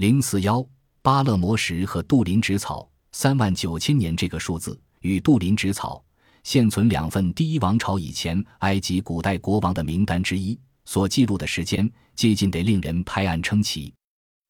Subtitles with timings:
[0.00, 0.66] 零四幺
[1.02, 6.02] 巴勒摩石和杜林纸草三万九千年这个数字与杜林纸草
[6.42, 13.92] 现存两份第一王朝以前埃及古代国王的名单之一所记录的时间接近，得令人拍案称奇。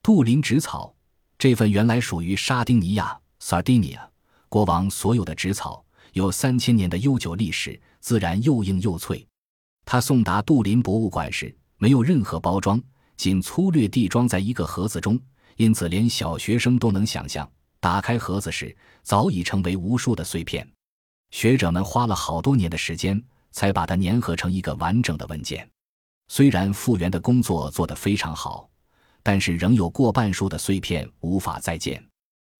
[0.04, 0.94] 杜林纸草
[1.36, 3.98] 这份原来属于沙丁尼亚 （Sardinia）
[4.48, 9.26] 国王所有的纸草，有三千年的悠久历史，自然又硬又脆。
[9.84, 12.80] 他送达杜林博物馆时，没有任何包装，
[13.16, 15.20] 仅粗略地装在一个盒子中。
[15.60, 17.46] 因此，连小学生都能想象，
[17.80, 20.66] 打开盒子时早已成为无数的碎片。
[21.32, 25.68] 学者们花了好多年的时间，才把它粘合成一个完整的文件。
[26.28, 28.70] 虽然复原的工作做得非常好，
[29.22, 32.02] 但是仍有过半数的碎片无法再见。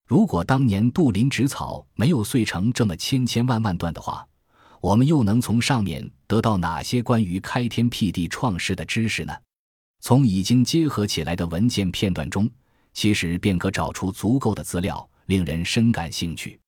[0.07, 4.29] 如果当年杜林纸草没有碎成这么千千万万段的话，
[4.83, 9.35] 我们又能从上面得到哪些关于开天辟地创世的知识呢？
[10.01, 12.47] 从已经结合起来的文件片段中。
[12.93, 16.59] 其实便可找出足够的资料，令人深感兴趣。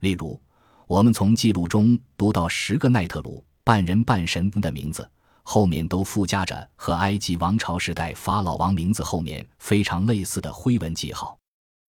[0.00, 0.40] 例如，
[0.86, 5.08] 我们从记录中读到十个奈特鲁半人半神的名字，
[5.42, 11.38] 后面都附加着和埃及王朝时代法老王名字后面非常类似的灰文记号，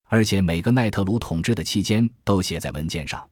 [0.08, 3.28] 而且每个奈特鲁统治的期间都写在文件上，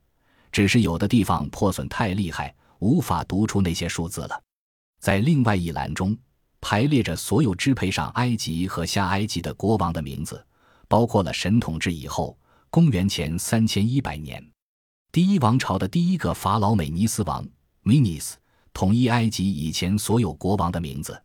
[0.51, 4.43] 只是有的地方破损太厉害，无法读出那些数字了。
[5.01, 6.17] 在另外一栏中。
[6.63, 10.43] 排列着所有支配上埃及和下埃及的国王的名字，
[10.89, 12.39] 包括了神统治以后，
[12.71, 14.43] 公元前三千一百年，
[15.11, 17.45] 第一王朝的第一个法老美尼斯王
[17.83, 18.35] （Minis）
[18.73, 21.21] 统一埃及以前所有国王的名字。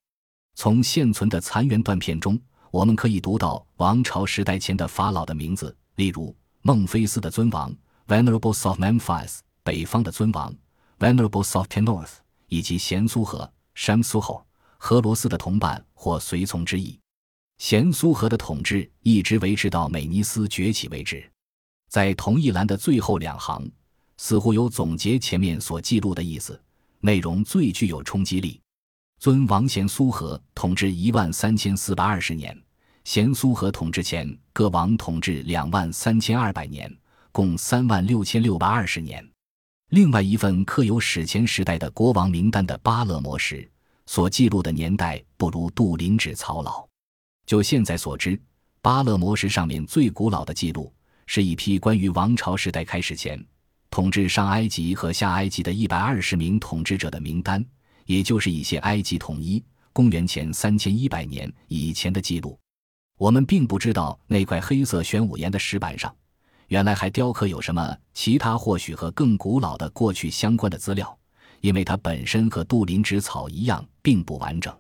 [0.56, 2.38] 从现存的残垣断片中，
[2.72, 7.72] 我们可以读到王朝时代前的法老的名字，例如孟菲斯的尊王
[8.08, 10.52] （Venerable s o f t Memphis，、北方的尊王
[10.98, 12.14] （Venerable s o f t e North，
[12.48, 14.47] 以及咸苏河 （Shamsuho）。
[14.78, 17.00] 荷罗斯的同伴或随从之意，
[17.58, 21.30] 咸苏荷的统治一直维持到美尼斯崛起为止。
[21.90, 23.70] 在同一栏的最后两行，
[24.18, 26.62] 似乎有总结前面所记录的意思，
[27.00, 28.60] 内容最具有冲击力。
[29.20, 32.56] 尊王贤苏河统治一万三千四百二十年，
[33.04, 36.96] 贤苏河统治前各王统治两万三千二百年，
[37.32, 39.28] 共三万六千六百二十年。
[39.90, 43.68] 另外一份刻有史前时代的国王名单的巴勒摩石。
[44.08, 46.84] 所记录的年代不如杜林纸草老。
[47.46, 48.40] 就现在所知，
[48.82, 50.92] 巴勒摩石上面最古老的记录，
[51.28, 53.42] 是一批关于王朝时代开始前
[53.90, 57.64] 统治上埃及和下埃及的一百二十名统治者的名单，
[58.06, 59.64] 也就是一些埃及统一
[59.94, 62.58] 公元前三千一百年以前的记录。
[63.18, 66.14] 我们并不知道那块黑色玄武岩的石板上，
[66.68, 71.18] 原来还雕刻有什么其他或许和更古老的过去相关的资料。
[71.62, 74.76] 因为它本身和杜林纸草一样，并不完整。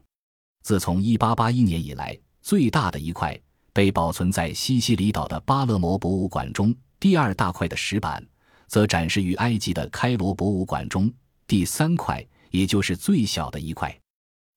[0.63, 3.39] 自从1881年以来，最大的一块
[3.73, 8.25] 被保存在西西里岛的巴勒摩博物馆中，第二大块的石板
[8.67, 11.11] 则展示于埃及的开罗博物馆中，
[11.45, 13.97] 第三块，也就是最小的一块，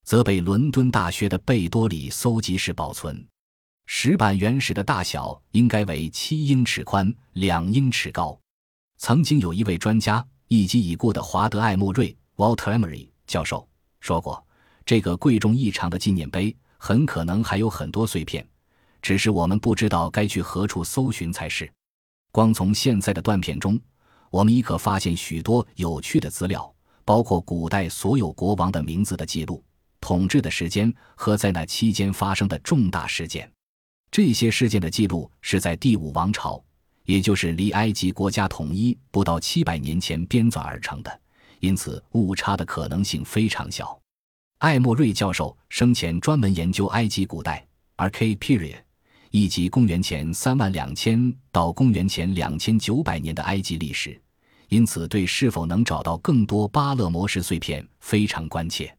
[0.03, 3.25] 则被伦敦大学的贝多里搜集室保存。
[3.85, 8.39] 石板原始的大小应该为七英尺宽，两英尺高。
[8.97, 10.25] 曾经有一位专家。
[10.53, 13.65] 一及已故的华德·艾默瑞 （Walter Emery） 教授
[14.01, 14.45] 说过
[14.85, 18.45] ：“这个贵重异常的纪念碑很可能还有很多碎片，
[19.01, 21.71] 只是我们不知道该去何处搜寻才是。”
[22.33, 23.79] 光从现在的断片中，
[24.29, 26.69] 我们已可发现许多有趣的资料，
[27.05, 29.63] 包括古代所有国王的名字的记录、
[30.01, 33.49] 统治的时间和在那期间发生的重大事件。
[34.11, 36.61] 这些事件的记录是在第五王朝。
[37.05, 41.19] 也就是离埃及国家统一不到七百年前编纂而成的，
[41.59, 43.99] 因此误差的可能性非常小。
[44.59, 47.65] 艾默瑞教授生前专门研究埃及古代
[47.97, 48.77] （Archaic Period）
[49.31, 54.21] 以及公元前三万两千到公元前两千九百年的埃及历史，
[54.69, 58.95] 因此对是否能找到更多巴勒摩石碎片非常关切。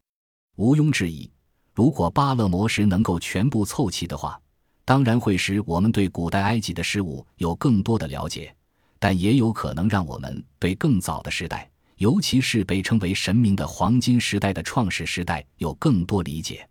[0.57, 1.31] 毋庸置疑，
[1.73, 4.39] 如果巴勒摩石能够全部凑齐的话。
[4.85, 8.53] 当然会使我们对古代埃及的事物有更多的了解，
[8.99, 16.67] 但也有可能让我们对更早的时代，尤其是被称为神明的黄金时代的创始时代有更多理解。